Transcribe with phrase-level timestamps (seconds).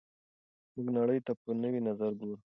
[0.73, 2.37] موږ نړۍ ته په نوي نظر ګورو.